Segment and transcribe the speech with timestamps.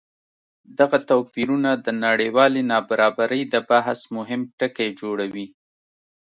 [0.79, 5.47] دغه توپیرونه د نړیوالې نابرابرۍ د بحث مهم ټکی جوړوي.